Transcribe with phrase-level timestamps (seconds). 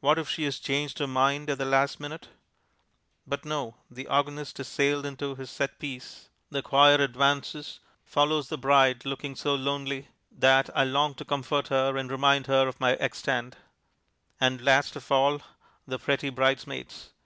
[0.00, 2.28] What if she has changed her mind at the last minute?
[3.26, 3.74] But no.
[3.90, 9.36] The organist has sailed into his set piece; the choir advances; follows the bride looking
[9.36, 13.56] so lonely that I long to comfort her and remind her of my egg stand;
[14.40, 15.42] and, last of all,
[15.86, 17.10] the pretty bridesmaids.